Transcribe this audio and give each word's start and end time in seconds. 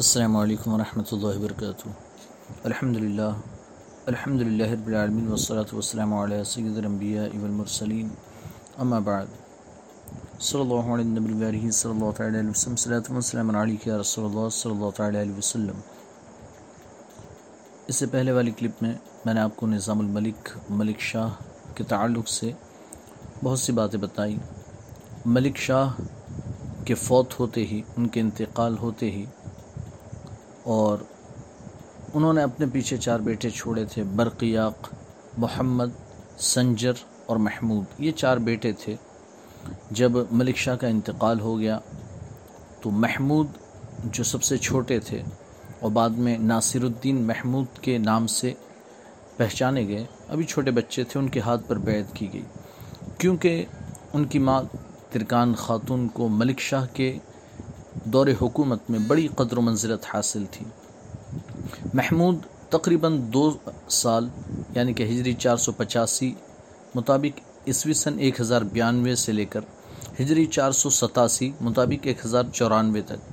السلام 0.00 0.36
علیکم 0.36 0.72
ورحمۃ 0.72 1.08
اللہ 1.12 1.38
وبرکاتہ۔ 1.38 1.88
الحمد 2.64 2.96
للہ 2.96 3.32
الحمد 4.06 4.40
للہ 4.40 4.68
رب 4.70 4.86
العالمین 4.86 5.26
والصلاة 5.28 5.72
والسلام 5.72 6.14
علیہ 6.14 6.44
سید 6.44 6.78
الانبیاء 6.78 7.24
والمرسلین، 7.40 8.08
اما 8.78 8.98
بعد۔ 8.98 9.26
صلی 10.40 10.60
اللہ 10.60 10.88
علیہ 10.94 11.04
نبی 11.04 11.48
علیہ 11.48 11.70
صلی 11.70 11.90
اللہ 11.90 12.10
تعالیٰ 12.16 12.38
علیہ 12.40 12.50
وسلم 12.50 12.76
صلاة 12.76 13.10
والسلام 13.10 13.56
علیہ 13.56 13.92
رسول 13.92 14.24
اللہ، 14.24 14.48
صلی 14.52 14.72
اللہ 14.72 14.90
تعالیٰ 14.96 15.20
علیہ 15.20 15.36
وسلم۔ 15.38 15.80
اس 17.86 17.96
سے 17.96 18.06
پہلے 18.06 18.32
والی 18.32 18.50
کلپ 18.50 18.82
میں 18.82 18.94
میں 19.24 19.34
نے 19.34 19.40
آپ 19.40 19.56
کو 19.56 19.66
نظام 19.66 20.00
الملک، 20.00 20.48
ملک 20.70 21.00
شاہ 21.00 21.34
کے 21.74 21.84
تعلق 21.84 22.28
سے 22.28 22.52
بہت 23.44 23.58
سی 23.58 23.72
باتیں 23.72 24.00
بتائی 24.00 24.38
ملک 25.26 25.56
شاہ 25.56 26.00
کے 26.84 26.94
فوت 26.94 27.38
ہوتے 27.40 27.66
ہی، 27.66 27.82
ان 27.96 28.08
کے 28.08 28.20
انتقال 28.20 28.78
ہوتے 28.78 29.10
ہی 29.10 29.24
اور 30.62 30.98
انہوں 32.14 32.32
نے 32.32 32.42
اپنے 32.42 32.66
پیچھے 32.72 32.96
چار 32.96 33.20
بیٹے 33.20 33.50
چھوڑے 33.50 33.84
تھے، 33.84 34.02
برقیاق، 34.02 34.94
محمد، 35.38 35.86
سنجر 36.38 36.92
اور 37.26 37.36
محمود۔ 37.36 37.84
یہ 37.98 38.12
چار 38.12 38.36
بیٹے 38.36 38.72
تھے۔ 38.72 38.96
جب 39.90 40.12
ملک 40.32 40.56
شاہ 40.56 40.76
کا 40.76 40.86
انتقال 40.86 41.40
ہو 41.40 41.58
گیا 41.58 41.78
تو 42.80 42.90
محمود 42.90 43.46
جو 44.04 44.24
سب 44.24 44.42
سے 44.42 44.56
چھوٹے 44.56 45.00
تھے 45.00 45.22
اور 45.80 45.90
بعد 45.90 46.10
میں 46.10 46.38
ناصر 46.38 46.84
الدین 46.84 47.26
محمود 47.26 47.78
کے 47.80 47.98
نام 47.98 48.26
سے 48.26 48.52
پہچانے 49.36 49.88
گئے، 49.88 50.04
ابھی 50.28 50.44
چھوٹے 50.44 50.70
بچے 50.70 51.04
تھے، 51.04 51.20
ان 51.20 51.28
کے 51.28 51.40
ہاتھ 51.40 51.68
پر 51.68 51.78
بیعت 51.78 52.14
کی 52.14 52.32
گئی۔ 52.32 52.42
کیونکہ 53.18 53.64
ان 54.12 54.24
کی 54.24 54.38
ماں 54.38 54.62
ترکان 55.10 55.54
خاتون 55.54 56.08
کو 56.08 56.28
ملک 56.28 56.60
شاہ 56.60 56.86
کے 56.92 57.18
دور 58.04 58.26
حکومت 58.42 58.90
میں 58.90 58.98
بڑی 58.98 59.28
قدر 59.36 59.58
و 59.58 59.60
منزلت 59.60 60.06
حاصل 60.14 60.44
تھی۔ 60.50 60.66
محمود 61.94 62.36
تقریباً 62.70 63.20
دو 63.22 63.52
سال 63.88 64.28
یعنی 64.74 64.92
کہ 64.92 65.02
ہجری 65.02 65.32
چار 65.32 65.56
سو 65.56 65.72
پچاسی 65.72 66.34
مطابق 66.94 67.40
عیسوی 67.66 67.92
سن 67.92 68.18
ایک 68.18 68.40
ہزار 68.40 68.62
بیانوے 68.62 69.14
سے 69.14 69.32
لے 69.32 69.44
کر 69.44 69.60
ہجری 70.20 70.46
چار 70.46 70.72
سو 70.72 70.90
ستاسی 70.90 71.52
مطابق 71.60 72.06
ایک 72.06 72.26
ہزار 72.26 72.42
چورانوے 72.52 73.00
تک 73.00 73.32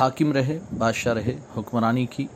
حاکم 0.00 0.32
رہے، 0.32 0.58
بادشاہ 0.78 1.14
رہے، 1.14 1.36
حکمرانی 1.56 2.06
کی، 2.06 2.26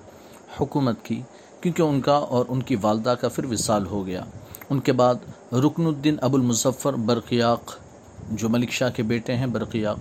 حکومت 0.61 0.97
کی، 1.03 1.23
کیونکہ 1.61 1.83
ان 1.83 2.01
کا 2.01 2.13
اور 2.13 2.45
ان 2.49 2.63
کی 2.63 2.77
والدہ 2.81 3.15
کا 3.21 3.29
پھر 3.29 3.45
وصال 3.45 3.87
ہو 3.87 4.07
گیا۔ 4.07 4.25
ان 4.71 4.81
کے 4.81 4.93
بعد 4.93 5.15
رکن 5.53 5.87
الدین 5.87 6.17
ابو 6.21 6.37
المظفر 6.37 6.93
برقیاق، 6.93 7.77
جو 8.31 8.49
ملک 8.49 8.71
شاہ 8.71 8.91
کے 8.91 9.03
بیٹے 9.03 9.37
ہیں، 9.37 9.47
برقیاق۔ 9.47 9.99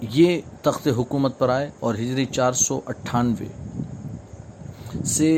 یہ 0.00 0.40
تخت 0.62 0.88
حکومت 0.96 1.38
پر 1.38 1.48
آئے 1.48 1.70
اور 1.80 1.94
ہجری 1.94 2.24
چار 2.24 2.52
سو 2.52 2.80
اٹھانوے 2.86 3.46
سے 5.06 5.28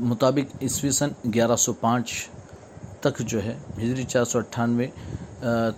مطابق 0.00 0.56
عیسوی 0.62 0.90
سن 0.90 1.08
گیارہ 1.34 1.56
سو 1.56 1.72
پانچ 1.80 2.12
تک 3.00 3.18
جو 3.30 3.42
ہے، 3.44 3.54
ہجری 3.78 4.04
چار 4.04 4.24
سو 4.24 4.38
اٹھانوے 4.38 4.86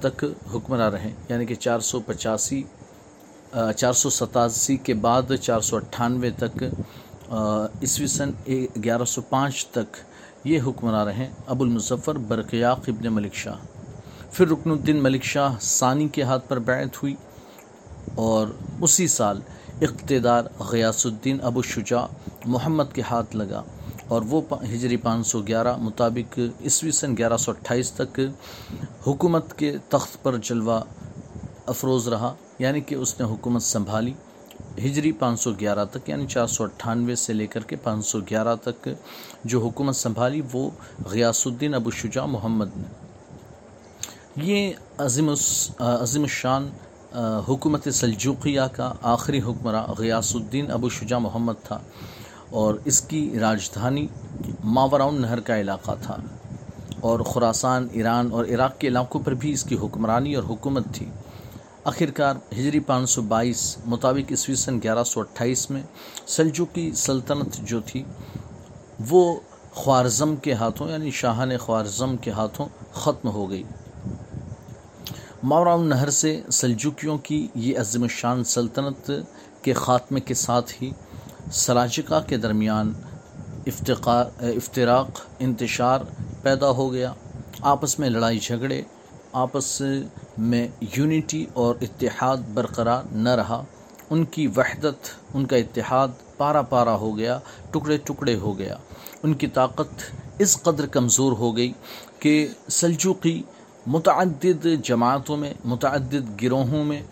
تک 0.00 0.24
حکمراں 0.54 0.90
رہے 0.90 1.10
یعنی 1.28 1.46
کہ 1.46 1.54
چار 1.54 1.80
سو 1.80 2.00
پچاسی 2.06 2.62
چار 3.76 3.92
سو 3.92 4.10
ستاسی 4.10 4.76
کے 4.76 4.94
بعد 5.06 5.32
چار 5.42 5.60
سو 5.60 5.76
اٹھانوے 5.76 6.30
تک 6.38 6.62
عیسوی 7.80 8.06
سن 8.06 8.30
گیارہ 8.84 9.04
سو 9.04 9.20
پانچ 9.28 9.66
تک 9.66 9.96
یہ 10.44 10.60
حکمراں 10.66 11.04
رہے 11.04 11.28
ابو 11.46 11.64
المظفر 11.64 12.18
برقیاق 12.28 12.88
ابن 12.88 13.12
ملک 13.14 13.34
شاہ۔ 13.34 13.58
پھر 14.32 14.48
رکن 14.48 14.70
الدین 14.70 15.02
ملک 15.02 15.24
شاہ 15.24 15.56
ثانی 15.60 16.08
کے 16.08 16.22
ہاتھ 16.22 16.48
پر 16.48 16.58
بیعت 16.68 17.02
ہوئی۔ 17.02 17.14
اور 18.14 18.48
اسی 18.80 19.08
سال 19.08 19.40
اقتدار 19.82 20.44
غیاس 20.60 21.06
الدین 21.06 21.38
ابو 21.42 21.62
شجاع 21.62 22.06
محمد 22.44 22.84
کے 22.92 23.02
ہاتھ 23.10 23.36
لگا 23.36 23.62
اور 24.08 24.22
وہ 24.28 24.40
ہجری 24.64 24.96
پانچ 24.96 25.26
سو 25.26 25.40
گیارہ 25.40 25.76
مطابق 25.76 26.38
عیسوی 26.60 26.90
سن 26.90 27.16
گیارہ 27.16 27.36
سو 27.36 27.50
اٹھائیس 27.50 27.92
تک 27.92 28.20
حکومت 29.06 29.58
کے 29.58 29.76
تخت 29.88 30.22
پر 30.22 30.36
جلوہ 30.36 30.80
افروز 31.66 32.08
رہا 32.08 32.34
یعنی 32.58 32.80
کہ 32.80 32.94
اس 32.94 33.20
نے 33.20 33.26
حکومت 33.26 33.62
سنبھالی۔ 33.62 34.12
ہجری 34.78 35.12
پانچ 35.12 35.40
سو 35.40 35.52
گیارہ 35.60 35.84
تک 35.84 36.08
یعنی 36.08 36.26
چار 36.26 36.46
سو 36.46 36.64
اٹھانوے 36.64 37.14
سے 37.14 37.32
لے 37.32 37.46
کر 37.46 37.60
کے 37.60 37.76
پانچ 37.76 38.06
سو 38.06 38.20
گیارہ 38.20 38.54
تک 38.62 38.88
جو 39.44 39.60
حکومت 39.60 39.96
سنبھالی، 39.96 40.42
وہ 40.52 40.70
غیاس 41.10 41.46
الدین 41.46 41.74
ابو 41.74 41.90
شجاع 41.90 42.26
محمد 42.26 42.76
نے۔ 42.76 42.88
یہ 44.36 44.72
عظیم 44.98 45.30
عظیم 45.78 46.22
الشان 46.22 46.68
حکومت 47.48 47.88
سلجوقیہ 47.92 48.60
کا 48.72 48.92
آخری 49.02 49.40
حکمراں 49.40 49.86
غیاس 49.98 50.36
الدین 50.36 50.70
ابو 50.70 50.88
شجاع 50.88 51.18
محمد 51.18 51.54
تھا 51.64 51.78
اور 52.50 52.74
اس 52.84 53.00
کی 53.00 53.38
راجدھانی 53.40 54.06
ماوراؤن 54.64 55.20
نہر 55.20 55.40
کا 55.40 55.60
علاقہ 55.60 55.90
تھا 56.02 56.16
اور 57.00 57.20
خراسان، 57.20 57.86
ایران 57.92 58.28
اور 58.32 58.44
عراق 58.44 58.78
کے 58.78 58.88
علاقوں 58.88 59.20
پر 59.20 59.34
بھی 59.34 59.52
اس 59.52 59.64
کی 59.64 59.76
حکمرانی 59.82 60.34
اور 60.34 60.44
حکومت 60.44 60.84
تھی۔ 60.92 61.06
آخرکار 61.84 62.34
ہجری 62.52 62.80
پانچ 62.80 63.10
سو 63.10 63.22
بائیس 63.22 63.76
مطابق 63.84 64.30
عیسوی 64.30 64.54
سن 64.54 64.78
گیارہ 64.82 65.04
سو 65.04 65.20
اٹھائیس 65.20 65.70
میں 65.70 65.82
سلجوقی 66.26 66.90
سلطنت 66.94 67.56
جو 67.56 67.80
تھی، 67.80 68.02
وہ 69.10 69.40
خوارزم 69.72 70.36
کے 70.36 70.52
ہاتھوں 70.52 70.90
یعنی 70.90 71.10
شاہان 71.10 71.56
خوارزم 71.56 72.16
کے 72.16 72.30
ہاتھوں 72.30 72.66
ختم 72.92 73.28
ہو 73.28 73.50
گئی۔ 73.50 73.62
ماوراؤن 75.42 75.88
نہر 75.88 76.10
سے 76.10 76.42
سلجوکیوں 76.52 77.18
کی 77.18 77.48
یہ 77.54 77.78
عظم 77.78 78.02
الشان 78.02 78.44
سلطنت 78.44 79.10
کے 79.62 79.72
خاتمے 79.72 80.20
کے 80.20 80.34
ساتھ 80.34 80.82
ہی 80.82 80.90
سلاجقہ 81.52 82.22
کے 82.26 82.36
درمیان 82.36 82.92
افتقار 83.66 84.24
افتراق، 84.38 85.08
انتشار 85.38 86.00
پیدا 86.42 86.70
ہو 86.70 86.92
گیا۔ 86.92 87.12
آپس 87.60 87.98
میں 87.98 88.10
لڑائی 88.10 88.38
جھگڑے، 88.38 88.82
آپس 89.32 89.82
میں 90.38 90.68
یونٹی 90.96 91.46
اور 91.52 91.74
اتحاد 91.80 92.36
برقرار 92.54 93.02
نہ 93.12 93.28
رہا۔ 93.28 93.64
ان 94.10 94.24
کی 94.24 94.46
وحدت، 94.46 95.08
ان 95.34 95.46
کا 95.46 95.56
اتحاد 95.56 96.08
پارا 96.36 96.62
پارا 96.62 96.94
ہو 96.94 97.18
گیا، 97.18 97.38
ٹکڑے 97.70 97.96
ٹکڑے 97.96 98.36
ہو 98.36 98.58
گیا۔ 98.58 98.76
ان 99.22 99.34
کی 99.34 99.46
طاقت 99.46 100.02
اس 100.38 100.62
قدر 100.62 100.86
کمزور 100.86 101.32
ہو 101.32 101.56
گئی 101.56 101.72
کہ 102.18 102.48
سلجوقی 102.70 103.42
متعدد 103.86 104.66
جماعتوں 104.82 105.36
میں، 105.36 105.54
متعدد 105.64 106.42
گروہوں 106.42 106.84
میں 106.84 107.02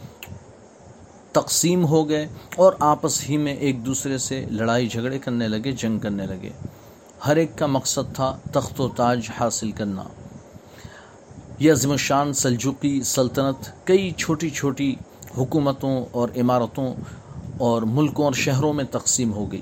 تقسیم 1.33 1.87
ہو 1.87 2.09
گئے 2.09 2.29
اور 2.57 2.73
آپس 2.79 3.29
ہی 3.29 3.37
میں 3.37 3.55
ایک 3.55 3.87
دوسرے 3.87 4.19
سے 4.19 4.47
لڑائی 4.51 4.89
جھگڑے 4.89 5.19
کرنے 5.19 5.49
لگے، 5.49 5.73
جنگ 5.73 5.99
کرنے 5.99 6.27
لگے۔ 6.27 6.51
ہر 7.27 7.37
ایک 7.37 7.59
کا 7.59 7.67
مقصد 7.67 8.15
تھا 8.15 8.39
تخت 8.53 8.81
و 8.81 8.89
تاج 8.89 9.29
حاصل 9.41 9.71
کرنا۔ 9.71 10.03
یہ 11.59 11.73
عظیم 11.73 11.91
الشان، 11.91 12.33
سلجوقی 12.33 13.03
سلطنت، 13.03 13.87
کئی 13.87 14.11
چھوٹی 14.11 14.51
چھوٹی 14.51 14.95
حکومتوں 15.37 16.05
اور 16.13 16.29
عمارتوں 16.37 16.95
اور 17.59 17.83
ملکوں 17.83 18.25
اور 18.25 18.33
شہروں 18.33 18.73
میں 18.73 18.85
تقسیم 18.85 19.33
ہو 19.33 19.53
گئی۔ 19.53 19.61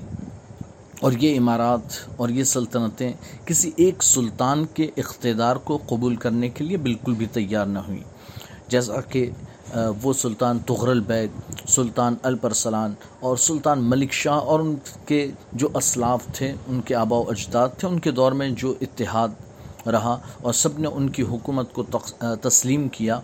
اور 1.01 1.11
یہ 1.11 1.37
عمارات 1.37 1.95
اور 2.15 2.29
یہ 2.29 2.43
سلطنتیں 2.43 3.11
کسی 3.45 3.71
ایک 3.75 4.03
سلطان 4.03 4.65
کے 4.73 4.89
اقتدار 4.97 5.55
کو 5.55 5.77
قبول 5.87 6.15
کرنے 6.15 6.49
کے 6.49 6.63
لیے 6.63 6.77
بالکل 6.77 7.13
بھی 7.13 7.25
تیار 7.33 7.65
نہ 7.65 7.79
ہوئیں۔ 7.79 8.03
جیسا 8.67 9.01
کہ 9.01 9.29
وہ 10.03 10.13
سلطان 10.13 10.59
تغرل 10.59 10.99
بیگ 10.99 11.27
سلطان 11.67 12.15
الپرسلان 12.23 12.93
اور 13.19 13.37
سلطان 13.37 13.83
ملک 13.89 14.11
شاہ 14.11 14.35
اور 14.35 14.59
ان 14.59 14.75
کے 15.05 15.25
جو 15.53 15.69
اسلاف 15.73 16.25
تھے، 16.33 16.51
ان 16.67 16.81
کے 16.81 16.95
آبا 16.95 17.17
و 17.17 17.29
اجداد 17.29 17.69
تھے، 17.77 17.87
ان 17.87 17.99
کے 17.99 18.11
دور 18.11 18.31
میں 18.31 18.49
جو 18.49 18.73
اتحاد 18.81 19.87
رہا 19.87 20.17
اور 20.41 20.53
سب 20.53 20.79
نے 20.79 20.87
ان 20.87 21.09
کی 21.09 21.23
حکومت 21.23 21.73
کو 21.73 21.83
تسلیم 22.41 22.87
کیا، 22.89 23.19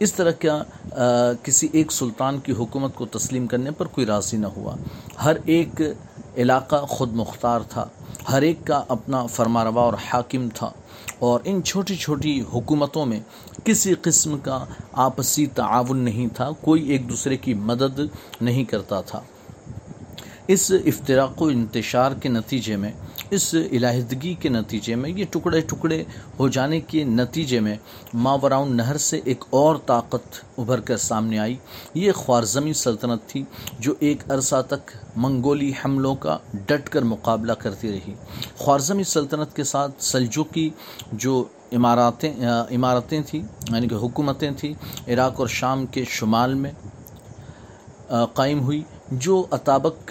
اس 0.00 0.12
طرح 0.12 0.30
کا 0.40 1.32
کسی 1.42 1.68
ایک 1.72 1.92
سلطان 1.92 2.38
کی 2.38 2.52
حکومت 2.52 2.94
کو 2.94 3.06
تسلیم 3.18 3.46
کرنے 3.46 3.70
پر 3.70 3.86
کوئی 3.86 4.06
راضی 4.06 4.36
نہ 4.36 4.46
ہوا۔ 4.46 4.74
ہر 5.24 5.36
ایک 5.44 5.80
علاقہ 6.38 6.76
خود 6.76 7.12
مختار 7.12 7.60
تھا، 7.60 7.86
ہر 8.28 8.42
ایک 8.42 8.58
کا 8.64 8.82
اپنا 8.88 9.26
فرما 9.26 9.64
روا 9.64 9.82
اور 9.82 9.94
حاکم 9.94 10.48
تھا۔ 10.54 10.70
اور 11.18 11.40
ان 11.44 11.62
چھوٹی 11.62 11.96
چھوٹی 11.96 12.40
حکومتوں 12.40 13.06
میں 13.06 13.20
کسی 13.64 13.94
قسم 14.02 14.38
کا 14.38 14.64
آپسی 14.92 15.46
تعاون 15.46 15.98
نہیں 15.98 16.26
تھا، 16.34 16.50
کوئی 16.60 16.88
ایک 16.88 17.08
دوسرے 17.08 17.36
کی 17.36 17.54
مدد 17.54 18.00
نہیں 18.40 18.64
کرتا 18.64 19.00
تھا۔ 19.00 19.20
اس 20.46 20.72
افتراق 20.86 21.42
و 21.42 21.44
انتشار 21.44 22.12
کے 22.12 22.28
نتیجے 22.28 22.76
میں 22.76 22.92
اس 23.30 23.54
علیحدگی 23.54 24.34
کے 24.40 24.48
نتیجے 24.48 24.94
میں، 24.94 25.10
یہ 25.10 25.24
ٹکڑے 25.30 25.60
ٹکڑے 25.60 26.02
ہو 26.38 26.48
جانے 26.48 26.80
کے 26.80 27.02
نتیجے 27.04 27.60
میں 27.60 27.74
ماوراؤن 28.14 28.76
نہر 28.76 28.96
سے 28.96 29.20
ایک 29.24 29.44
اور 29.50 29.76
طاقت 29.86 30.38
ابھر 30.58 30.80
کر 30.80 30.96
سامنے 30.96 31.38
آئی۔ 31.38 31.56
یہ 31.94 32.12
خوارزمی 32.12 32.72
سلطنت 32.72 33.26
تھی 33.28 33.42
جو 33.78 33.94
ایک 34.00 34.22
عرصہ 34.30 34.62
تک 34.68 34.90
منگولی 35.16 35.72
حملوں 35.84 36.14
کا 36.14 36.36
ڈٹ 36.66 36.88
کر 36.88 37.02
مقابلہ 37.04 37.52
کرتی 37.52 37.92
رہی۔ 37.92 38.14
خوارزمی 38.58 39.04
سلطنت 39.04 39.54
کے 39.56 39.64
ساتھ 39.64 40.02
سلجوکی 40.04 40.68
جو 41.12 41.44
عماراتیں 41.72 42.32
عمارتیں 42.70 43.20
تھیں 43.26 43.42
یعنی 43.70 43.88
کہ 43.88 43.94
حکومتیں 43.94 44.50
تھیں، 44.50 44.72
عراق 45.08 45.40
اور 45.40 45.48
شام 45.48 45.84
کے 45.86 46.04
شمال 46.08 46.54
میں 46.54 46.72
قائم 48.34 48.60
ہوئی، 48.60 48.82
جو 49.12 49.44
اطابق 49.50 50.10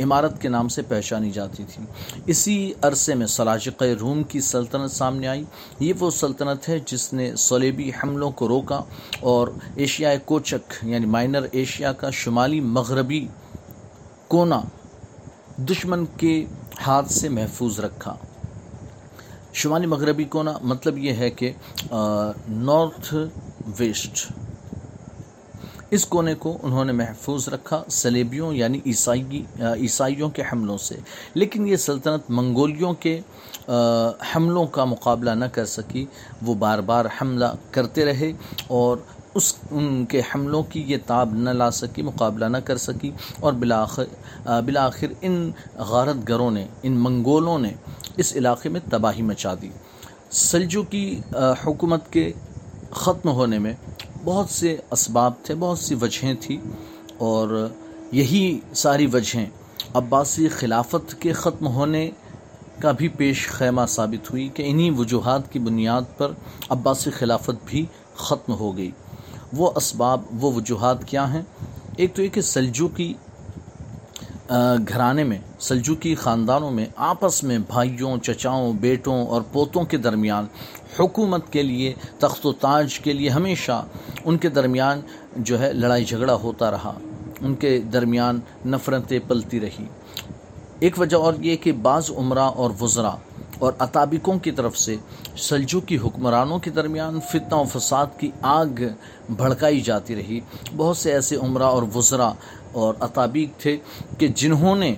عمارت 0.00 0.40
کے 0.42 0.48
نام 0.48 0.68
سے 0.68 0.82
پہچانی 0.82 1.30
جاتی 1.30 1.64
تھی۔ 1.72 1.84
اسی 2.26 2.72
عرصے 2.82 3.14
میں 3.14 3.26
سلاجق 3.26 3.82
روم 4.00 4.22
کی 4.22 4.40
سلطنت 4.40 4.90
سامنے 4.90 5.28
آئی۔ 5.28 5.44
یہ 5.80 5.92
وہ 5.98 6.10
سلطنت 6.10 6.68
ہے 6.68 6.78
جس 6.86 7.12
نے 7.12 7.36
صلیبی 7.36 7.90
حملوں 7.90 8.30
کو 8.30 8.48
روکا 8.48 8.80
اور 9.20 9.48
ایشیائے 9.76 10.18
کوچک 10.24 10.74
یعنی 10.82 11.06
مائنر 11.06 11.46
ایشیا 11.52 11.92
کا 11.92 12.10
شمالی 12.10 12.60
مغربی 12.60 13.26
کونا 14.28 14.60
دشمن 15.56 16.04
کے 16.16 16.44
ہاتھ 16.86 17.12
سے 17.12 17.28
محفوظ 17.28 17.80
رکھا۔ 17.80 18.16
شمالی 19.52 19.86
مغربی 19.86 20.24
کونا 20.24 20.52
مطلب 20.62 20.98
یہ 20.98 21.12
ہے 21.12 21.30
کہ 21.30 21.52
نارتھ 22.48 23.14
ویسٹ۔ 23.78 24.32
اس 25.92 26.04
کونے 26.06 26.34
کو 26.34 26.58
انہوں 26.62 26.84
نے 26.84 26.92
محفوظ 26.92 27.48
رکھا 27.48 27.82
سلیبیوں 27.90 28.52
یعنی 28.54 28.80
عیسائی 28.86 29.42
عیسائیوں 29.58 30.28
کے 30.30 30.42
حملوں 30.52 30.76
سے۔ 30.78 30.96
لیکن 31.34 31.66
یہ 31.68 31.76
سلطنت 31.76 32.30
منگولیوں 32.30 32.92
کے 32.92 33.20
حملوں 34.34 34.66
کا 34.66 34.84
مقابلہ 34.84 35.30
نہ 35.30 35.44
کر 35.44 35.64
سکی۔ 35.64 36.04
وہ 36.42 36.54
بار 36.54 36.78
بار 36.78 37.04
حملہ 37.20 37.44
کرتے 37.70 38.04
رہے 38.04 38.32
اور 38.66 38.96
اس، 39.34 39.54
ان 39.70 40.04
کے 40.06 40.20
حملوں 40.34 40.62
کی 40.62 40.84
یہ 40.86 40.96
تاب 41.06 41.34
نہ 41.34 41.50
لا 41.50 41.70
سکی، 41.70 42.02
مقابلہ 42.02 42.44
نہ 42.44 42.56
کر 42.56 42.76
سکی۔ 42.76 43.10
اور 43.40 43.52
بلاخر 43.52 44.04
بلاخر 44.64 45.06
ان 45.20 45.50
غارت 45.74 46.28
گروں 46.28 46.50
نے، 46.50 46.66
ان 46.82 46.92
منگولوں 46.92 47.58
نے 47.58 47.72
اس 48.16 48.32
علاقے 48.36 48.68
میں 48.68 48.80
تباہی 48.90 49.22
مچا 49.22 49.54
دی۔ 49.62 49.70
سلجو 50.30 50.82
کی 50.82 51.20
حکومت 51.66 52.12
کے 52.12 52.32
ختم 52.90 53.28
ہونے 53.28 53.58
میں 53.58 53.72
بہت 54.24 54.50
سے 54.50 54.76
اسباب 54.90 55.32
تھے، 55.42 55.54
بہت 55.54 55.78
سی 55.78 55.94
وجہیں 55.94 56.34
تھیں 56.40 56.58
اور 57.18 57.68
یہی 58.12 58.60
ساری 58.74 59.06
وجہیں 59.06 59.46
عباسی 59.94 60.48
خلافت 60.48 61.20
کے 61.20 61.32
ختم 61.32 61.66
ہونے 61.66 62.10
کا 62.78 62.92
بھی 62.92 63.08
پیش 63.08 63.48
خیمہ 63.48 63.86
ثابت 63.88 64.30
ہوئی 64.30 64.48
کہ 64.48 64.62
انہی 64.66 64.90
وجوہات 64.90 65.52
کی 65.52 65.58
بنیاد 65.58 66.02
پر 66.16 66.32
عباسی 66.68 67.10
خلافت 67.10 67.64
بھی 67.64 67.86
ختم 68.14 68.52
ہو 68.52 68.76
گئی۔ 68.76 68.90
وہ 69.52 69.70
اسباب، 69.76 70.20
وہ 70.40 70.52
وجوہات 70.52 71.04
کیا 71.04 71.32
ہیں؟ 71.32 71.42
ایک 71.96 72.14
تو 72.14 72.22
یہ 72.22 72.28
کہ 72.28 72.40
سلجو 72.40 72.88
کی 72.88 73.14
گھرانے 74.88 75.24
میں 75.24 75.38
سلجوکی 75.60 76.14
خاندانوں 76.14 76.70
میں 76.70 76.86
آپس 76.96 77.42
میں 77.42 77.58
بھائیوں، 77.58 78.16
چچاؤں، 78.18 78.72
بیٹوں 78.72 79.26
اور 79.26 79.42
پوتوں 79.52 79.84
کے 79.84 79.96
درمیان 79.96 80.46
حکومت 81.00 81.52
کے 81.52 81.62
لیے، 81.62 81.94
تخت 82.18 82.46
و 82.46 82.52
تاج 82.52 82.98
کے 82.98 83.12
لیے 83.12 83.28
ہمیشہ 83.28 83.84
ان 84.24 84.38
کے 84.38 84.48
درمیان 84.48 85.00
جو 85.36 85.60
ہے 85.60 85.72
لڑائی 85.72 86.04
جھگڑا 86.04 86.34
ہوتا 86.34 86.70
رہا۔ 86.70 86.98
ان 87.40 87.54
کے 87.54 87.78
درمیان 87.78 88.40
نفرتیں 88.66 89.18
پلتی 89.28 89.60
رہی۔ 89.60 89.84
ایک 90.78 90.98
وجہ 90.98 91.16
اور 91.16 91.34
یہ 91.40 91.56
کہ 91.56 91.72
بعض 91.72 92.10
عمرہ 92.16 92.38
اور 92.38 92.70
وزراء 92.80 93.14
اور 93.58 93.72
اطابقوں 93.78 94.38
کی 94.38 94.50
طرف 94.50 94.78
سے 94.78 94.96
سلجو 95.36 95.80
کی 95.80 95.98
حکمرانوں 95.98 96.58
کے 96.58 96.70
درمیان 96.70 97.20
فتنہ 97.20 97.54
و 97.54 97.64
فساد 97.64 98.06
کی 98.18 98.30
آگ 98.42 98.66
بھڑکائی 99.36 99.80
جاتی 99.80 100.16
رہی۔ 100.16 100.40
بہت 100.76 100.96
سے 100.96 101.12
ایسے 101.12 101.36
عمرہ 101.36 101.62
اور 101.62 101.82
وزراء 101.94 102.32
اور 102.72 102.94
اطابق 103.00 103.60
تھے 103.60 103.76
کہ 104.18 104.28
جنہوں 104.28 104.76
نے 104.76 104.94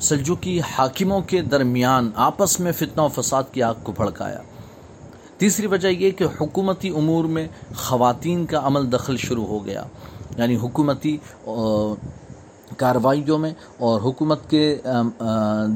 سلجو 0.00 0.34
کی 0.34 0.60
حاکموں 0.60 1.20
کے 1.20 1.42
درمیان 1.42 2.10
آپس 2.14 2.60
میں 2.60 2.72
فتنہ 2.72 3.02
و 3.02 3.08
فساد 3.08 3.42
کی 3.52 3.62
آگ 3.62 3.74
کو 3.82 3.92
بھڑکایا۔ 3.92 4.38
تیسری 5.38 5.66
وجہ 5.66 5.88
یہ 5.88 6.10
کہ 6.10 6.24
حکومتی 6.40 6.88
امور 6.88 7.24
میں 7.24 7.48
خواتین 7.76 8.46
کا 8.46 8.66
عمل 8.66 8.92
دخل 8.92 9.16
شروع 9.16 9.46
ہو 9.46 9.66
گیا۔ 9.66 9.84
یعنی 10.36 10.56
حکومتی 10.56 11.16
کاروائیوں 12.76 13.38
میں 13.38 13.54
اور 13.78 14.00
حکومت 14.00 14.50
کے 14.50 14.80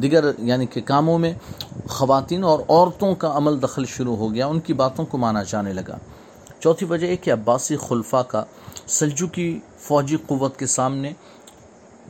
دیگر 0.03 0.31
یعنی 0.39 0.67
کہ 0.67 0.81
کاموں 0.81 1.19
میں 1.19 1.35
خواتین 1.89 2.45
اور 2.45 2.61
عورتوں 2.69 3.15
کا 3.15 3.37
عمل 3.37 3.63
دخل 3.63 3.85
شروع 3.85 4.17
ہو 4.17 4.35
گیا، 4.35 4.47
ان 4.47 4.61
کی 4.61 4.73
باتوں 4.73 5.07
کو 5.07 5.19
مانا 5.19 5.43
جانے 5.43 5.73
لگا۔ 5.73 5.99
چوتھی 6.61 6.87
وجہ 6.87 7.07
یہ 7.07 7.17
کہ 7.17 7.33
عباسی 7.33 7.77
خلفہ 7.77 8.23
کا 8.29 8.45
سلجو 8.87 9.27
کی 9.27 9.61
فوجی 9.79 10.17
قوت 10.27 10.57
کے 10.57 10.67
سامنے 10.67 11.13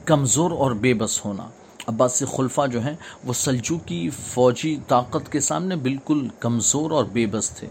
کمزور 0.05 0.51
اور 0.51 0.71
بے 0.71 0.95
بس 0.95 1.25
ہونا۔ 1.25 1.49
عباسی 1.87 2.25
خلفہ 2.25 2.67
جو 2.73 2.81
ہیں، 2.81 2.95
وہ 3.25 3.33
سلجو 3.33 3.79
کی 3.79 4.11
فوجی 4.11 4.77
طاقت 4.89 5.33
کے 5.33 5.41
سامنے 5.41 5.77
بالکل 5.77 6.29
کمزور 6.41 6.91
اور 6.91 7.05
بے 7.05 7.27
بس 7.27 7.51
تھے۔ 7.51 7.69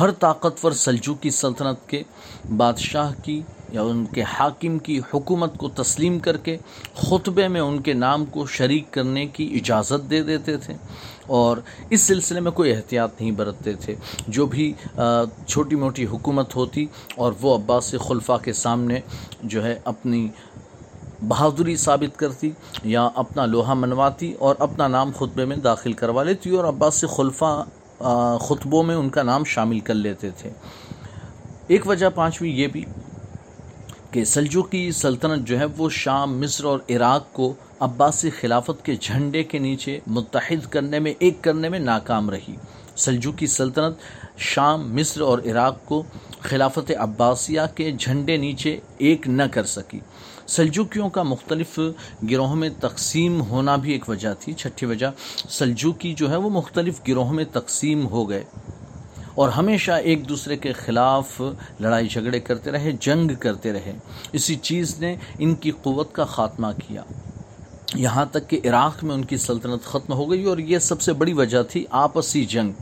ہر 0.00 0.10
طاقتور 0.10 0.72
سلجو 0.72 1.14
کی 1.14 1.30
سلطنت 1.30 1.88
کے 1.88 2.02
بادشاہ 2.56 3.12
کی 3.22 3.42
یا 3.72 3.82
ان 3.82 4.04
کے 4.06 4.22
حاکم 4.22 4.78
کی 4.78 5.00
حکومت 5.14 5.58
کو 5.58 5.68
تسلیم 5.68 6.18
کر 6.18 6.36
کے 6.36 6.56
خطبے 6.94 7.48
میں 7.48 7.60
ان 7.60 7.80
کے 7.80 7.92
نام 7.92 8.24
کو 8.24 8.46
شریک 8.46 8.90
کرنے 8.90 9.26
کی 9.26 9.54
اجازت 9.54 10.10
دے 10.10 10.22
دیتے 10.22 10.56
تھے 10.56 10.74
اور 11.26 11.56
اس 11.90 12.00
سلسلے 12.00 12.40
میں 12.40 12.52
کوئی 12.52 12.72
احتیاط 12.72 13.20
نہیں 13.20 13.30
برتتے 13.30 13.72
تھے۔ 13.72 13.94
جو 14.28 14.46
بھی 14.46 14.72
چھوٹی 15.46 15.76
موٹی 15.76 16.06
حکومت 16.06 16.56
ہوتی 16.56 16.86
اور 17.16 17.32
وہ 17.40 17.56
عباس 17.56 17.94
خلفہ 18.08 18.36
کے 18.42 18.52
سامنے 18.52 19.00
جو 19.42 19.64
ہے 19.64 19.80
اپنی 19.84 20.28
بہادری 21.28 21.76
ثابت 21.76 22.18
کرتی، 22.18 22.50
یا 22.84 23.08
اپنا 23.14 23.46
لوہا 23.46 23.74
منواتی 23.74 24.32
اور 24.38 24.54
اپنا 24.58 24.86
نام 24.88 25.10
خطبے 25.18 25.44
میں 25.44 25.56
داخل 25.64 25.92
کروا 25.92 26.22
لیتی، 26.22 26.50
اور 26.50 26.64
عباس 26.64 26.94
سے 26.94 27.06
خلفہ 27.06 27.62
خطبوں 28.40 28.82
میں 28.82 28.94
ان 28.96 29.08
کا 29.10 29.22
نام 29.22 29.44
شامل 29.44 29.80
کر 29.80 29.94
لیتے 29.94 30.30
تھے۔ 30.38 30.50
ایک 31.66 31.86
وجہ 31.86 32.08
پانچویں 32.14 32.50
یہ 32.50 32.66
بھی 32.66 32.84
کہ 34.10 34.24
سلجو 34.24 34.62
کی 34.62 34.90
سلطنت 34.92 35.46
جو 35.48 35.58
ہے 35.58 35.64
وہ 35.76 35.88
شام، 35.94 36.38
مصر 36.40 36.64
اور 36.64 36.78
عراق 36.88 37.32
کو 37.32 37.52
عباسی 37.80 38.30
خلافت 38.30 38.84
کے 38.84 38.94
جھنڈے 38.96 39.42
کے 39.42 39.58
نیچے 39.58 39.98
متحد 40.06 40.66
کرنے 40.70 40.98
میں، 40.98 41.12
ایک 41.18 41.42
کرنے 41.42 41.68
میں 41.68 41.78
ناکام 41.78 42.30
رہی۔ 42.30 42.56
سلجو 42.96 43.32
کی 43.32 43.46
سلطنت 43.46 44.38
شام، 44.38 44.92
مصر 44.96 45.20
اور 45.20 45.38
عراق 45.46 45.84
کو 45.84 46.02
خلافت 46.40 46.90
عباسیہ 46.98 47.60
کے 47.74 47.90
جھنڈے 47.92 48.36
نیچے 48.36 48.78
ایک 48.98 49.28
نہ 49.28 49.42
کر 49.52 49.64
سکی۔ 49.66 50.00
سلجوکیوں 50.50 51.08
کا 51.08 51.22
مختلف 51.22 51.80
گروہوں 52.30 52.56
میں 52.56 52.68
تقسیم 52.80 53.42
ہونا 53.42 53.76
بھی 53.76 53.92
ایک 53.92 54.08
وجہ 54.08 54.34
تھی، 54.40 54.52
چھٹی 54.52 54.86
وجہ 54.86 55.06
سلجوکی 55.48 56.14
جو 56.14 56.30
ہے 56.30 56.36
وہ 56.36 56.50
مختلف 56.50 57.00
گروہوں 57.08 57.32
میں 57.32 57.44
تقسیم 57.52 58.06
ہو 58.06 58.30
گئے۔ 58.30 58.44
اور 59.34 59.48
ہمیشہ 59.48 59.92
ایک 59.92 60.28
دوسرے 60.28 60.56
کے 60.56 60.72
خلاف 60.72 61.42
لڑائی 61.80 62.08
جھگڑے 62.08 62.40
کرتے 62.40 62.70
رہے، 62.70 62.92
جنگ 63.00 63.30
کرتے 63.34 63.72
رہے۔ 63.72 63.92
اسی 64.32 64.56
چیز 64.56 65.00
نے 65.00 65.16
ان 65.38 65.54
کی 65.54 65.70
قوت 65.70 66.12
کا 66.12 66.24
خاتمہ 66.24 66.66
کیا۔ 66.86 67.02
یہاں 67.94 68.26
تک 68.30 68.50
کہ 68.50 68.60
عراق 68.64 69.04
میں 69.04 69.14
ان 69.14 69.24
کی 69.24 69.36
سلطنت 69.36 69.84
ختم 69.84 70.12
ہو 70.12 70.30
گئی 70.30 70.44
اور 70.44 70.58
یہ 70.58 70.78
سب 70.78 71.00
سے 71.00 71.12
بڑی 71.12 71.32
وجہ 71.32 71.62
تھی 71.62 71.84
آپسی 71.90 72.44
جنگ۔ 72.44 72.72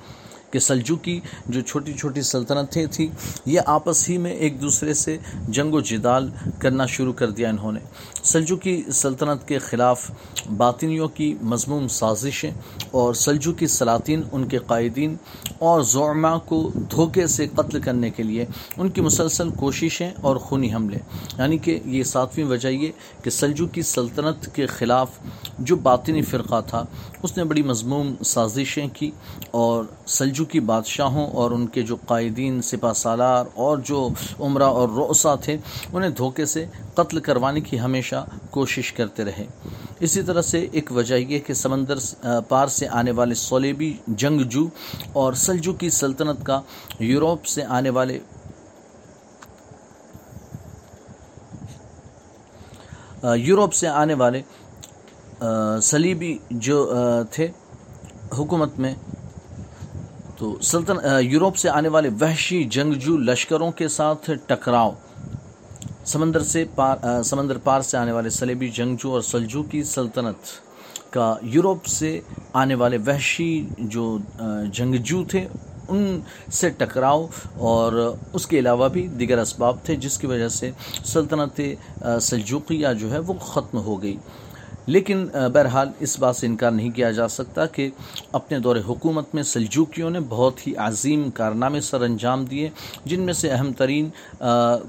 کہ 0.50 0.58
سلجو 0.58 0.96
کی 0.96 1.20
جو 1.48 1.60
چھوٹی 1.60 1.92
چھوٹی 1.92 2.22
سلطنتیں 2.22 2.86
تھیں، 2.86 3.06
یہ 3.46 3.60
آپس 3.66 4.08
ہی 4.08 4.18
میں 4.18 4.32
ایک 4.32 4.62
دوسرے 4.62 4.94
سے 4.94 5.18
جنگ 5.48 5.74
و 5.74 5.80
جدال 5.80 6.30
کرنا 6.58 6.86
شروع 6.86 7.12
کر 7.12 7.30
دیا 7.30 7.48
انہوں 7.48 7.72
نے۔ 7.72 7.80
سلجو 8.24 8.56
کی 8.56 8.82
سلطنت 8.92 9.48
کے 9.48 9.58
خلاف 9.58 10.10
باطنیوں 10.56 11.08
کی 11.08 11.34
مضموم 11.42 11.88
سازشیں 11.88 12.50
اور 12.90 13.14
سلجو 13.14 13.52
کی 13.52 13.66
سلاطین، 13.66 14.22
ان 14.32 14.48
کے 14.48 14.58
قائدین 14.58 15.16
اور 15.58 15.82
زعما 15.82 16.38
کو 16.38 16.70
دھوکے 16.90 17.26
سے 17.26 17.46
قتل 17.46 17.80
کرنے 17.80 18.10
کے 18.10 18.22
لیے 18.22 18.44
ان 18.76 18.88
کی 18.88 19.00
مسلسل 19.00 19.50
کوششیں 19.50 20.10
اور 20.20 20.36
خونی 20.36 20.74
حملے۔ 20.74 20.98
یعنی 21.38 21.58
کہ 21.58 21.80
یہ 21.84 22.02
ساتویں 22.02 22.46
وجہ 22.46 22.68
یہ 22.68 22.92
کہ 23.22 23.30
سلجو 23.30 23.66
کی 23.66 23.82
سلطنت 23.82 24.54
کے 24.54 24.66
خلاف 24.66 25.10
جو 25.58 25.76
باطنی 25.76 26.22
فرقہ 26.22 26.60
تھا، 26.66 26.84
اس 27.22 27.36
نے 27.36 27.44
بڑی 27.44 27.62
مضموم 27.62 28.14
سازشیں 28.24 28.86
کی 28.94 29.10
اور 29.50 29.84
سلجو 30.06 30.37
کی 30.44 30.60
بادشاہوں 30.60 31.26
اور 31.30 31.50
ان 31.50 31.66
کے 31.66 31.82
جو 31.82 31.96
قائدین 32.06 32.60
سپہ 32.62 32.92
سالار 32.92 33.44
اور 33.54 33.78
جو 33.84 34.08
عمرہ 34.40 34.62
اور 34.62 34.88
روسا 34.88 35.34
تھے، 35.34 35.56
انہیں 35.92 36.10
دھوکے 36.10 36.44
سے 36.46 36.64
قتل 36.94 37.20
کروانے 37.20 37.60
کی 37.60 37.80
ہمیشہ 37.80 38.24
کوشش 38.50 38.92
کرتے 38.92 39.24
رہے۔ 39.24 39.46
اسی 40.00 40.22
طرح 40.22 40.42
سے 40.42 40.66
ایک 40.72 40.92
وجہ 40.92 41.14
یہ 41.14 41.38
کہ 41.38 41.54
سمندر 41.54 41.98
پار 42.48 42.66
سے 42.68 42.88
آنے 42.88 43.10
والے 43.10 43.34
سولیبی 43.34 43.92
جنگجو 44.08 44.66
اور 45.12 45.32
سلجو 45.44 45.72
کی 45.72 45.90
سلطنت 45.90 46.44
کا 46.46 46.60
یوروپ 47.00 47.46
سے 47.46 47.64
آنے 47.64 47.90
والے 47.90 48.18
یوروپ 53.36 53.72
سے 53.74 53.88
آنے 53.88 54.14
والے 54.14 54.42
سلیبی 55.82 56.36
جو 56.50 56.92
تھے، 57.30 57.46
حکومت 58.38 58.78
میں 58.78 58.94
تو 60.38 60.56
سلطن 60.62 60.96
یوروپ 61.20 61.56
سے 61.56 61.68
آنے 61.70 61.88
والے 61.88 62.08
وحشی 62.20 62.64
جنگجو 62.64 63.16
لشکروں 63.16 63.70
کے 63.70 63.88
ساتھ 63.88 64.30
ٹکراؤ۔ 64.46 64.90
سمندر 66.04 66.42
سے 66.42 66.64
پار 66.74 67.22
سمندر 67.22 67.58
پار 67.58 67.80
سے 67.80 67.96
آنے 67.96 68.12
والے 68.12 68.30
سلیبی 68.30 68.68
جنگجو 68.68 69.12
اور 69.12 69.20
سلجو 69.20 69.62
کی 69.62 69.82
سلطنت 69.82 70.46
کا 71.10 71.34
یوروپ 71.42 71.86
سے 71.86 72.20
آنے 72.52 72.74
والے 72.74 72.98
وحشی 73.06 73.66
جو 73.78 74.18
جنگجو 74.72 75.24
تھے، 75.24 75.46
ان 75.88 76.20
سے 76.52 76.70
ٹکراؤ۔ 76.70 77.26
اور 77.56 78.14
اس 78.32 78.46
کے 78.46 78.58
علاوہ 78.58 78.88
بھی 78.88 79.06
دیگر 79.06 79.38
اسباب 79.38 79.76
تھے، 79.84 79.96
جس 79.96 80.18
کی 80.18 80.26
وجہ 80.26 80.48
سے 80.48 80.70
سلطنت 81.04 81.60
سلجوقیہ 82.22 82.88
جو 83.00 83.12
ہے، 83.12 83.18
وہ 83.18 83.34
ختم 83.40 83.78
ہو 83.78 84.02
گئی۔ 84.02 84.16
لیکن 84.88 85.26
بہرحال 85.52 85.88
اس 86.00 86.18
بات 86.18 86.36
سے 86.36 86.46
انکار 86.46 86.70
نہیں 86.70 86.90
کیا 86.96 87.10
جا 87.10 87.26
سکتا 87.28 87.66
کہ 87.66 87.88
اپنے 88.32 88.58
دور 88.58 88.76
حکومت 88.88 89.34
میں 89.34 89.42
سلجوکیوں 89.42 90.10
نے 90.10 90.20
بہت 90.28 90.66
ہی 90.66 90.74
عظیم 90.86 91.28
کارنامے 91.34 91.80
سر 91.80 92.00
انجام 92.02 92.44
دیے، 92.44 92.68
جن 93.04 93.20
میں 93.20 93.32
سے 93.32 93.50
اہم 93.50 93.72
ترین 93.78 94.08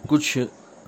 کچھ 0.09 0.37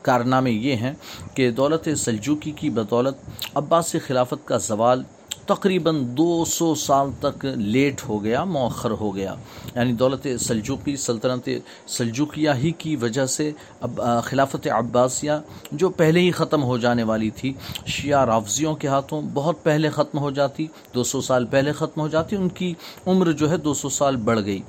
کارنامے 0.04 0.52
یہ 0.52 0.76
ہیں 0.76 0.94
کہ 1.36 1.50
دولت 1.52 1.88
سلجوکی 1.98 2.52
کی 2.60 2.70
بدولت 2.70 3.56
عباس 3.56 3.96
خلافت 4.08 4.48
کا 4.48 4.58
زوال 4.68 5.04
تقریباً 5.46 6.18
دو 6.18 6.46
سو 6.46 6.76
سال 6.76 7.10
تک 7.20 7.46
لیٹ 7.46 8.02
ہو 8.10 8.24
گیا، 8.24 8.44
مؤخر 8.44 8.92
ہو 8.92 9.16
گیا۔ 9.16 9.36
یعنی 9.76 9.94
دولت 9.94 10.28
سلجوکی 10.40 10.96
سلطنت 10.96 11.50
سلجوکیہ 11.88 12.50
ہی 12.56 12.72
کی 12.72 12.96
وجہ 12.96 13.26
سے 13.26 13.52
اب 13.82 14.02
خلافت 14.24 14.68
عباسیہ 14.68 15.32
جو 15.72 15.90
پہلے 15.90 16.20
ہی 16.20 16.32
ختم 16.32 16.64
ہو 16.64 16.78
جانے 16.78 17.04
والی 17.04 17.30
تھی، 17.30 17.54
شیعہ 17.86 18.26
رافضیوں 18.26 18.76
کے 18.76 18.88
ہاتھوں 18.88 19.22
بہت 19.34 19.64
پہلے 19.64 19.90
ختم 19.90 20.20
ہو 20.20 20.32
جاتی، 20.32 20.68
دو 20.96 21.04
سو 21.04 21.22
سال 21.22 21.46
پہلے 21.46 21.72
ختم 21.72 22.02
ہو 22.02 22.08
جاتی، 22.08 22.36
ان 22.36 22.50
کی 22.50 22.74
عمر 23.08 23.32
جو 23.32 23.50
ہے 23.50 23.58
دو 23.58 23.74
سو 23.74 23.90
سال 23.90 24.16
بڑھ 24.16 24.40
گئی۔ 24.46 24.62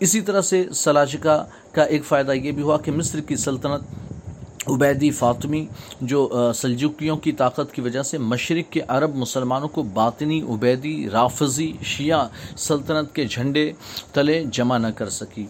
اسی 0.00 0.20
طرح 0.20 0.40
سے 0.40 0.64
سلاجکا 0.74 1.44
کا 1.72 1.82
ایک 1.82 2.04
فائدہ 2.04 2.32
یہ 2.32 2.52
بھی 2.52 2.62
ہوا 2.62 2.78
کہ 2.78 2.92
مصر 2.92 3.20
کی 3.20 3.36
سلطنت 3.36 4.11
عبیدی 4.66 5.10
فاطمی 5.10 5.66
جو 6.00 6.52
سلجوکیوں 6.54 7.16
کی 7.16 7.32
طاقت 7.32 7.74
کی 7.74 7.80
وجہ 7.80 8.02
سے 8.02 8.18
مشرق 8.18 8.72
کے 8.72 8.80
عرب 8.88 9.16
مسلمانوں 9.16 9.68
کو 9.68 9.82
باطنی 9.82 10.42
عبیدی، 10.42 11.10
رافضی، 11.10 11.72
شیعہ 11.82 12.28
سلطنت 12.56 13.14
کے 13.14 13.26
جھنڈے 13.26 13.72
تلے 14.12 14.44
جمع 14.52 14.78
نہ 14.78 14.86
کر 14.86 15.08
سکی۔ 15.08 15.46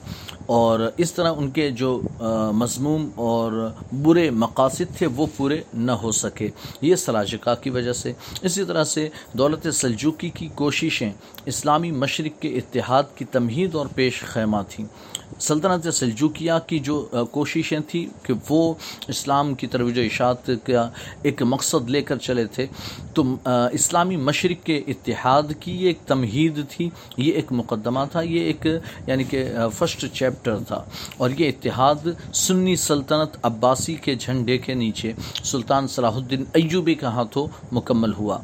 اور 0.46 0.80
اس 0.96 1.12
طرح 1.12 1.32
ان 1.36 1.50
کے 1.50 1.70
جو 1.70 2.00
مضموم 2.54 3.08
اور 3.14 3.70
برے 4.02 4.30
مقاصد 4.30 4.98
تھے 4.98 5.06
وہ 5.06 5.26
پورے 5.36 5.60
نہ 5.74 5.92
ہو 5.92 6.12
سکے۔ 6.12 6.48
یہ 6.80 6.94
سلاجکا 6.94 7.54
کی 7.54 7.70
وجہ 7.70 7.92
سے۔ 7.92 8.12
اسی 8.42 8.64
طرح 8.64 8.84
سے 8.84 9.08
دولت 9.32 9.66
سلجوکی 9.74 10.30
کی 10.30 10.48
کوششیں 10.54 11.12
اسلامی 11.46 11.90
مشرق 11.90 12.42
کے 12.42 12.48
اتحاد 12.48 13.02
کی 13.14 13.24
تمہید 13.24 13.74
اور 13.74 13.86
پیش 13.94 14.20
خیمہ 14.20 14.58
تھیں۔ 14.68 14.86
سلطنت 15.40 15.94
سلجوکیہ 15.94 16.52
کی 16.66 16.78
جو 16.78 17.06
کوششیں 17.30 17.80
تھیں 17.86 18.24
کہ 18.24 18.34
وہ 18.48 18.74
اسلام 19.08 19.54
کی 19.54 19.66
ترویج 19.66 19.98
و 19.98 20.02
اشاعت 20.02 20.50
کا 20.64 20.88
ایک 21.22 21.42
مقصد 21.42 21.90
لے 21.90 22.02
کر 22.02 22.18
چلے 22.18 22.44
تھے، 22.44 22.66
تو 23.14 23.22
اسلامی 23.72 24.16
مشرق 24.16 24.66
کے 24.66 24.76
اتحاد 24.86 25.52
کی 25.60 25.72
یہ 25.72 25.86
ایک 25.86 25.98
تمہید 26.06 26.58
تھی، 26.68 26.88
یہ 27.16 27.32
ایک 27.32 27.52
مقدمہ 27.52 28.00
تھا، 28.12 28.20
یہ 28.20 28.40
ایک 28.40 28.66
یعنی 29.06 29.24
کہ 29.24 29.44
فرسٹ 29.74 30.04
چیپٹر 30.12 30.58
تھا۔ 30.58 30.82
اور 31.16 31.30
یہ 31.38 31.48
اتحاد 31.48 32.06
سنی 32.34 32.76
سلطنت 32.76 33.36
عباسی 33.42 33.94
کے 33.94 34.14
جھنڈے 34.14 34.58
کے 34.58 34.74
نیچے، 34.74 35.12
سلطان 35.44 35.88
صلاح 35.88 36.14
الدین 36.14 36.44
ایوبی 36.52 36.94
کا 36.94 37.12
ہاتھوں 37.12 37.46
مکمل 37.72 38.12
ہوا۔ 38.12 38.38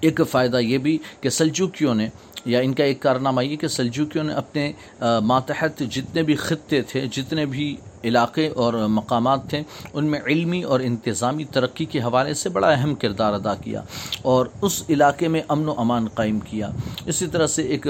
ایک 0.00 0.20
فائدہ 0.30 0.56
یہ 0.56 0.78
بھی 0.78 0.96
کہ 1.20 1.28
سلجوکیوں 1.28 1.94
نے، 1.94 2.08
یا 2.44 2.58
ان 2.60 2.74
کا 2.74 2.84
ایک 2.84 3.00
کارنامہ 3.00 3.44
یہ 3.44 3.56
کہ 3.56 3.68
سلجوکیوں 3.68 4.24
نے 4.24 4.32
اپنے 4.34 4.72
ماتحت 5.20 5.82
جتنے 5.90 6.22
بھی 6.22 6.34
خطے 6.36 6.82
تھے، 6.82 7.06
جتنے 7.12 7.46
بھی 7.46 7.76
علاقے 8.06 8.46
اور 8.48 8.74
مقامات 8.88 9.48
تھے، 9.50 9.62
ان 9.92 10.04
میں 10.06 10.20
علمی 10.26 10.62
اور 10.62 10.80
انتظامی 10.80 11.44
ترقی 11.44 11.84
کے 11.84 12.00
حوالے 12.00 12.34
سے 12.34 12.48
بڑا 12.48 12.70
اہم 12.70 12.94
کردار 12.94 13.32
ادا 13.32 13.54
کیا 13.54 13.82
اور 14.22 14.46
اس 14.62 14.82
علاقے 14.88 15.28
میں 15.28 15.40
امن 15.48 15.68
و 15.68 15.74
امان 15.76 16.08
قائم 16.14 16.38
کیا۔ 16.40 16.70
اسی 17.06 17.26
طرح 17.26 17.46
سے 17.46 17.62
ایک 17.62 17.86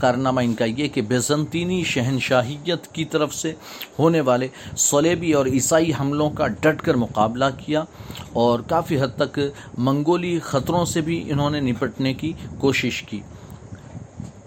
کارنامہ 0.00 0.40
ان 0.40 0.54
کا 0.54 0.64
یہ 0.64 0.88
کہ 0.88 1.02
بیزنطینی 1.02 1.82
شہنشاہیت 1.84 2.86
کی 2.92 3.04
طرف 3.04 3.34
سے 3.34 3.52
ہونے 3.98 4.20
والے 4.20 4.48
صلیبی 4.78 5.32
اور 5.32 5.46
عیسائی 5.46 5.92
حملوں 6.00 6.30
کا 6.30 6.46
ڈٹ 6.60 6.82
کر 6.82 6.94
مقابلہ 6.94 7.44
کیا 7.58 7.84
اور 8.32 8.60
کافی 8.60 9.00
حد 9.00 9.16
تک 9.16 9.38
منگولی 9.78 10.38
خطروں 10.38 10.84
سے 10.84 11.00
بھی 11.00 11.22
انہوں 11.30 11.50
نے 11.50 11.60
نپٹنے 11.60 12.14
کی 12.14 12.32
کوشش 12.58 13.02
کی۔ 13.02 13.20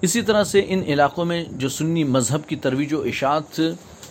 اسی 0.01 0.21
طرح 0.21 0.43
سے 0.43 0.61
ان 0.67 0.81
علاقوں 0.87 1.25
میں 1.25 1.43
جو 1.51 1.69
سنی 1.69 2.03
مذہب 2.03 2.47
کی 2.47 2.55
ترویج 2.55 2.93
و 2.93 3.01
اشاعت 3.01 3.61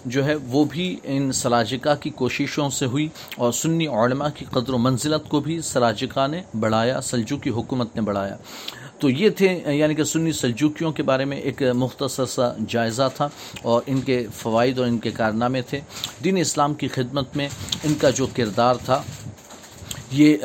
جو 0.06 0.24
ہے 0.24 0.34
وہ 0.34 0.64
بھی 0.64 0.96
ان 1.04 1.30
سلاجکا 1.32 1.94
کی 1.94 2.10
کوششوں 2.10 2.68
سے 2.70 2.86
ہوئی 2.86 3.08
اور 3.36 3.52
سنی 3.52 3.86
علماء 3.86 4.28
کی 4.34 4.44
قدر 4.50 4.72
و 4.72 4.78
منزلت 4.78 5.28
کو 5.28 5.40
بھی 5.40 5.60
سلاجکا 5.60 6.26
نے 6.26 6.42
بڑھایا 6.60 7.00
سلجو 7.00 7.36
کی 7.36 7.50
حکومت 7.50 7.96
نے 7.96 8.02
بڑھایا۔ 8.02 8.36
تو 8.98 9.10
یہ 9.10 9.30
تھے 9.30 9.48
یعنی 9.66 9.94
کہ 9.94 10.04
سنی 10.04 10.32
سلجوکیوں 10.32 10.92
کے 10.92 11.02
بارے 11.02 11.24
میں 11.24 11.36
ایک 11.36 11.62
مختصر 11.74 12.26
سا 12.26 12.50
جائزہ 12.68 13.08
تھا 13.16 13.28
اور 13.62 13.82
ان 13.86 14.00
کے 14.00 14.26
فوائد 14.34 14.78
اور 14.78 14.86
ان 14.86 14.98
کے 14.98 15.10
کارنامے 15.10 15.62
تھے۔ 15.62 15.80
دین 16.24 16.36
اسلام 16.36 16.74
کی 16.74 16.88
خدمت 16.88 17.36
میں 17.36 17.48
ان 17.84 17.94
کا 17.94 18.10
جو 18.10 18.26
کردار 18.36 18.74
تھا، 18.84 19.02
یہ 20.12 20.36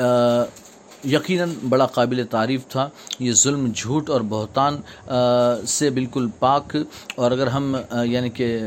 یقیناً 1.03 1.53
بڑا 1.69 1.85
قابل 1.85 2.23
تعریف 2.29 2.67
تھا۔ 2.69 2.87
یہ 3.19 3.31
ظلم، 3.33 3.71
جھوٹ 3.75 4.09
اور 4.09 4.21
بہتان 4.29 4.81
سے 5.67 5.89
بالکل 5.89 6.27
پاک 6.39 6.75
اور 7.15 7.31
اگر 7.31 7.47
ہم 7.47 7.75
یعنی 8.05 8.29
کہ 8.29 8.57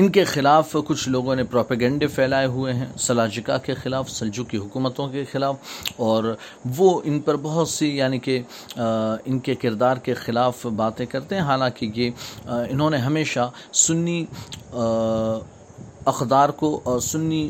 ان 0.00 0.08
کے 0.08 0.22
خلاف 0.24 0.74
کچھ 0.86 1.08
لوگوں 1.08 1.34
نے 1.36 1.42
پروپیگنڈے 1.44 2.06
پھیلائے 2.06 2.46
ہوئے 2.46 2.72
ہیں، 2.72 2.86
سلاجکا 2.98 3.56
کے 3.58 3.74
خلاف 3.74 4.10
سلجو 4.10 4.44
کی 4.44 4.56
حکومتوں 4.56 5.08
کے 5.08 5.24
خلاف، 5.32 5.56
اور 5.96 6.24
وہ 6.76 7.00
ان 7.04 7.18
پر 7.20 7.36
بہت 7.42 7.68
سی 7.68 7.88
یعنی 7.96 8.18
کہ 8.18 8.40
ان 8.76 9.38
کے 9.38 9.54
کردار 9.54 9.96
کے 9.96 10.14
خلاف 10.14 10.64
باتیں 10.76 11.04
کرتے 11.06 11.34
ہیں۔ 11.34 11.42
حالانکہ 11.42 11.90
یہ 11.94 12.10
انہوں 12.46 12.90
نے 12.90 12.96
ہمیشہ 12.98 13.50
سنی 13.72 14.24
اقدار 16.06 16.48
کو 16.48 16.80
اور 16.84 17.00
سنی 17.00 17.48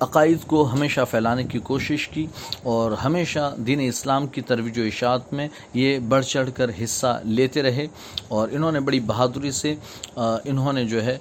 عقائد 0.00 0.38
کو 0.46 0.72
ہمیشہ 0.72 1.00
پھیلانے 1.10 1.44
کی 1.44 1.58
کوشش 1.58 2.08
کی 2.08 2.26
اور 2.62 2.92
ہمیشہ 2.92 3.54
دین 3.56 3.80
اسلام 3.80 4.26
کی 4.26 4.40
ترویج 4.40 4.78
و 4.78 4.82
اشاعت 4.82 5.32
میں 5.32 5.48
یہ 5.74 5.98
بڑھ 5.98 6.24
چڑھ 6.24 6.50
کر 6.54 6.70
حصہ 6.84 7.20
لیتے 7.24 7.62
رہے 7.62 7.86
اور 8.28 8.48
انہوں 8.52 8.72
نے 8.72 8.80
بڑی 8.80 9.00
بہادری 9.00 9.50
سے 9.50 9.74
انہوں 10.16 10.72
نے 10.72 10.84
جو 10.84 11.02
ہے 11.04 11.18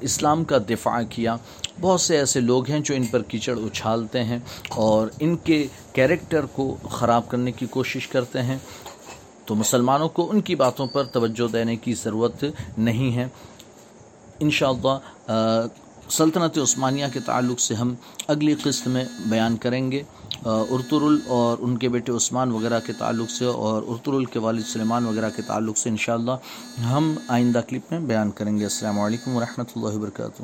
اسلام 0.00 0.44
کا 0.44 0.58
دفاع 0.70 1.00
کیا۔ 1.10 1.36
بہت 1.80 2.00
سے 2.00 2.18
ایسے 2.18 2.40
لوگ 2.40 2.70
ہیں 2.70 2.80
جو 2.80 2.94
ان 2.94 3.06
پر 3.06 3.22
کیچڑ 3.22 3.56
اچھالتے 3.56 4.24
ہیں 4.24 4.38
اور 4.68 5.08
ان 5.20 5.36
کے 5.36 5.66
کیریکٹر 5.92 6.46
کو 6.52 6.76
خراب 6.90 7.28
کرنے 7.28 7.52
کی 7.52 7.66
کوشش 7.66 8.08
کرتے 8.08 8.42
ہیں۔ 8.42 8.58
تو 9.46 9.54
مسلمانوں 9.54 10.08
کو 10.08 10.30
ان 10.30 10.40
کی 10.40 10.54
باتوں 10.54 10.86
پر 10.86 11.04
توجہ 11.04 11.52
دینے 11.52 11.76
کی 11.76 11.94
ضرورت 11.94 12.44
نہیں 12.78 13.16
ہے۔ 13.16 13.26
انشاءاللہ 14.40 14.98
سلطنت 16.10 16.58
عثمانیہ 16.58 17.04
کے 17.12 17.20
تعلق 17.20 17.60
سے 17.60 17.74
ہم 17.74 17.94
اگلی 18.28 18.54
قسط 18.62 18.86
میں 18.86 19.04
بیان 19.26 19.56
کریں 19.56 19.92
گے 19.92 20.02
ارترل 20.44 21.18
اور 21.26 21.56
ان 21.60 21.76
کے 21.78 21.88
بیٹے 21.88 22.12
عثمان 22.12 22.52
وغیرہ 22.52 22.80
کے 22.86 22.92
تعلق 22.92 23.30
سے 23.30 23.44
اور 23.44 23.82
ارترل 23.88 24.24
کے 24.24 24.38
والد 24.38 24.62
سلیمان 24.72 25.06
وغیرہ 25.06 25.30
کے 25.36 25.42
تعلق 25.42 25.78
سے 25.78 25.90
انشاءاللہ 25.90 26.36
ہم 26.82 27.14
آئندہ 27.28 27.60
کلپ 27.68 27.92
میں 27.92 28.00
بیان 28.00 28.30
کریں 28.30 28.56
گے۔ 28.58 28.64
السلام 28.64 29.00
علیکم 29.00 29.36
ورحمۃ 29.36 29.72
اللہ 29.76 29.96
وبرکاتہ۔ 29.96 30.42